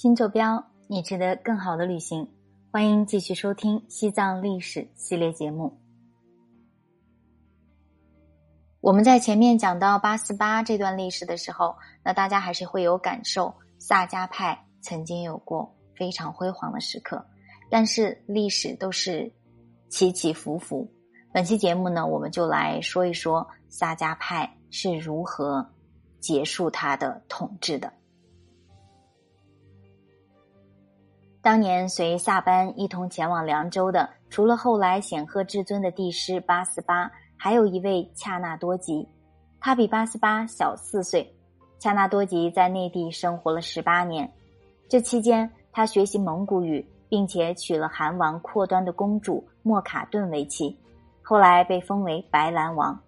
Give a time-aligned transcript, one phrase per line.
[0.00, 2.30] 新坐标，你值得更好的旅行。
[2.70, 5.76] 欢迎继续收听西藏历史系列节目。
[8.80, 11.74] 我们在前面讲到八四八这段历史的时候，
[12.04, 17.26] 那大家还是会有感受，萨迦派曾经有过非常辉煌的时刻，
[17.68, 19.28] 但是历史都是
[19.88, 20.88] 起起伏伏。
[21.32, 25.68] 本期节目呢，我们就来说一说萨迦派是如何
[26.20, 27.92] 结束他的统治的。
[31.48, 39.08] 当年随萨班一同前往凉州的，除了后来显赫至尊的帝师八思巴，还有一位恰那多吉。
[39.58, 41.26] 他比八思巴小四岁。
[41.78, 44.30] 恰那多吉在内地生活了十八年，
[44.90, 50.78] 这期间他学习蒙古语，并且娶了韩王阔端的公主莫卡顿为妻，
[51.22, 53.00] 后来被封为白兰王。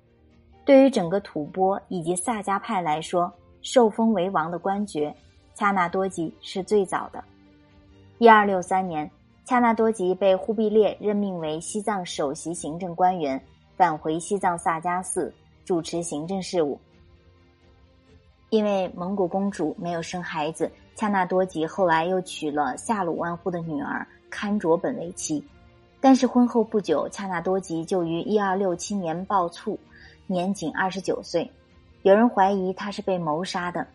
[0.65, 3.31] 对于整个吐蕃以及萨迦派来说，
[3.61, 5.15] 受封为王的官爵，
[5.55, 7.23] 恰那多吉是最早的。
[8.21, 9.11] 一二六三年，
[9.47, 13.43] 恰那多吉被忽必烈任命为西藏首席行政官员，
[13.79, 15.33] 返回西藏萨迦寺
[15.65, 16.79] 主持行政事务。
[18.51, 25.43] 因为蒙古公主没有生孩子，恰那多吉后来又娶了夏鲁万户的女儿堪卓本为妻。
[25.99, 29.81] 但是婚后不久，恰那多吉就于一二六七年暴卒，
[30.27, 31.51] 年仅二十九岁。
[32.03, 33.87] 有人怀疑他是被谋杀的。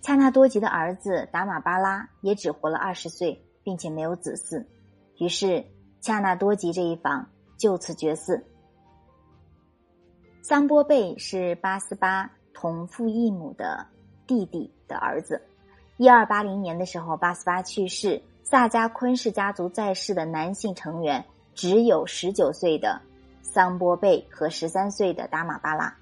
[0.00, 3.38] 恰那多吉的儿子达玛巴拉也只活了二十岁。
[3.62, 4.64] 并且没有子嗣，
[5.18, 5.64] 于是
[6.00, 8.42] 恰那多吉这一房就此绝嗣。
[10.42, 13.86] 桑波贝是八思巴同父异母的
[14.26, 15.40] 弟弟的儿子。
[15.98, 23.00] 一二八零年的时候，八思巴去世，萨迦昆氏家族在世的男性成员只有十九岁的
[23.42, 25.94] 桑波贝和十三岁的达玛巴拉。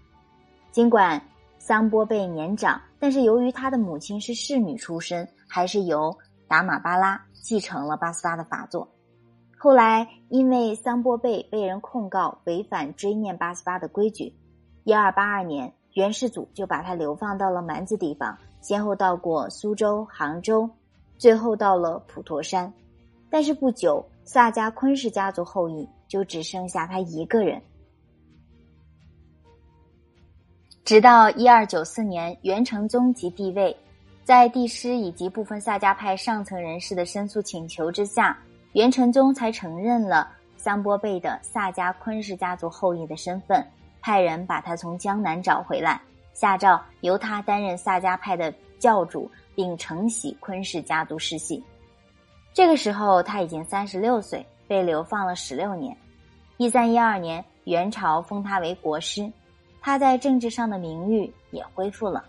[0.70, 1.20] 尽管
[1.58, 6.16] 桑波贝年长，但是由于他的母亲是侍女出身，还是由
[6.48, 7.22] 达玛巴拉。
[7.40, 8.86] 继承了巴斯巴的法作，
[9.56, 14.34] 后来因为桑波贝被人控告违反追念巴斯巴的规矩，
[14.84, 20.68] 一二八二年，元世祖就把他流放到了蛮子地方，先后到过苏州、杭州，
[21.16, 22.70] 最后到了普陀山。
[23.30, 27.62] 但是不久，萨迦昆氏家族后裔就只剩下他一个人。
[30.84, 33.74] 直到一二九四年，元成宗即帝位。
[34.28, 38.38] 在帝师以及部分萨迦派上层人士的申诉请求之下，
[38.74, 43.66] 元成宗才承认了桑波贝的萨迦昆氏家族后裔的身份，
[44.02, 45.98] 派人把他从江南找回来，
[46.34, 51.64] 下诏由他担任萨迦派的教主，并承袭昆氏家族世系。
[52.52, 55.96] 这个时候他已经三十六岁，被流放了十六年。
[56.58, 59.32] 一三一二年，元朝封他为国师，
[59.80, 62.22] 他在政治上的名誉也恢复了。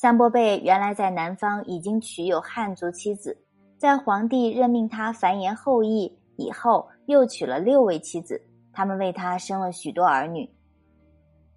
[0.00, 3.36] 桑波贝原来在南方已经娶有汉族妻子，
[3.76, 8.40] 在皇帝任命他繁衍后裔以后，又娶了六位妻子，
[8.72, 10.48] 他们为他生了许多儿女。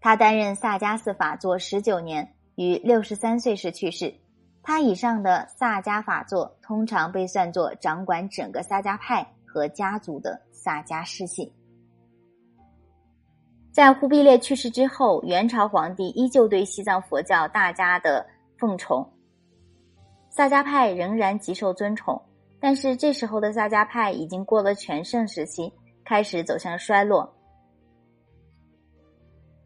[0.01, 4.13] 他担任萨迦寺法座十九年，于六十三岁时去世。
[4.61, 11.49] 他以上的萨迦法座通常被算作掌管整个萨迦派和家族的萨迦世系。
[13.71, 18.32] 在忽必烈去世之后，元朝皇帝依旧对西藏佛教大家的。
[18.63, 19.05] 奉崇，
[20.29, 22.21] 萨迦派仍然极受尊崇，
[22.61, 25.73] 但是这时候的萨迦派已经过了全盛时期，
[26.05, 27.35] 开始走向衰落。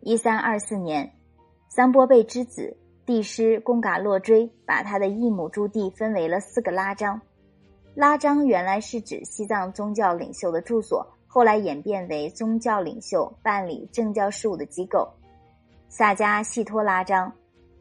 [0.02, 1.14] 一三二四年，
[1.70, 2.76] 桑波贝之子
[3.06, 7.22] 帝师贡嘎洛追把他的异母朱棣分为了四个拉章。
[7.94, 15.08] 拉章原来是指西藏宗教领袖的住所，后来演变为宗教领袖办理政教事务的机构。
[15.88, 17.32] 萨迦细托拉章。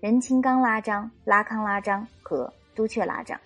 [0.06, 3.36] 仁钦刚拉章、拉康拉章和都阙拉章，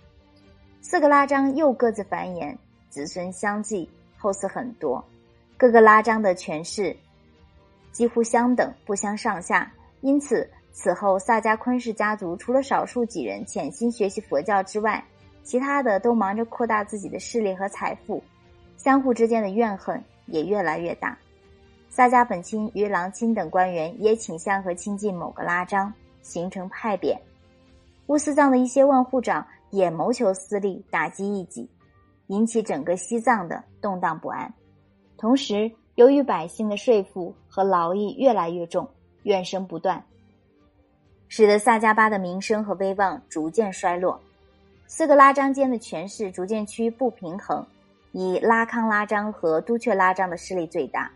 [0.83, 2.55] 四个拉章又各自繁衍，
[2.91, 3.89] 子孙相继，
[4.19, 5.03] 后嗣很多。
[5.57, 6.95] 各个拉章的权势
[7.93, 9.73] 几乎相等，不相上下。
[10.03, 15.03] 因此，此后萨迦昆氏家族除了少数几人潜心学习佛教之外，
[15.43, 18.23] 其他的都忙着扩大自己的势力和财富，
[18.77, 21.17] 相互之间的怨恨也越来越大。
[21.89, 25.91] 萨迦本钦与郎钦等官员也倾向和亲近某个拉章。
[26.23, 27.21] 形成派别，
[28.07, 31.69] 乌斯藏的一些万户长也谋求私利，打击异己，
[32.29, 34.53] 引起整个西藏的动荡不安。
[35.17, 38.89] 同时，由于百姓的税赋和劳役越来越重，
[39.25, 40.03] 怨声不断，
[41.29, 44.21] 使得萨迦巴的名声和威望逐渐衰落。
[44.87, 47.65] 四个拉章间的权势逐渐趋于不平衡，
[48.13, 51.11] 以拉康拉章和都阙拉章的势力最大。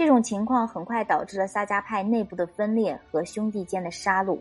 [0.00, 4.38] 这种情况很快导致了萨迦派内部的分裂和兄弟间的杀戮。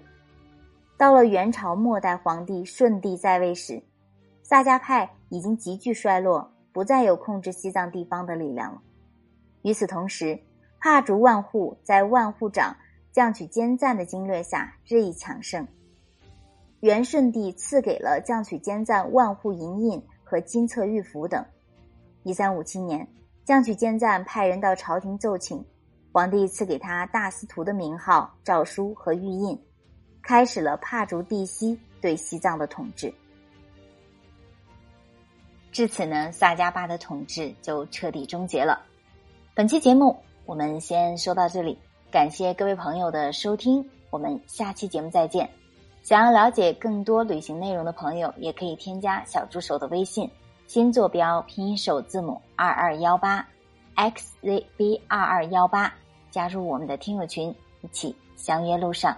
[0.96, 3.84] 到了元朝末代皇帝顺帝在位时，
[4.42, 8.82] 萨迦派已经急剧衰落，不再有控制西藏地方的力量了。
[9.64, 10.40] 与此同时，
[10.80, 12.74] 帕竹万户在万户长
[13.12, 15.68] 降曲坚赞的经略下日益强盛。
[16.80, 21.44] 元顺帝赐给了降曲坚赞万户银印和金册玉符等。
[22.24, 23.06] 一三五七年，
[23.50, 25.66] 降曲坚赞派人到朝廷奏请，
[26.12, 29.60] 皇帝赐给他大司徒的名号、诏书和玉印，
[30.22, 33.12] 开始了帕竹地西对西藏的统治。
[35.72, 38.84] 至此呢，萨迦巴的统治就彻底终结了。
[39.56, 40.16] 本期节目
[40.46, 41.76] 我们先说到这里，
[42.12, 45.50] 感谢各位朋友的收听，我们下期节目再见。
[46.04, 50.30] 想要了解更多旅行内容的朋友，也可以添加小助手的微信，
[50.70, 53.44] 新坐标拼音首字母二二幺八
[53.96, 55.92] xzb 二二幺八，
[56.30, 57.50] 加入我们的听友群，
[57.82, 59.18] 一起相约路上。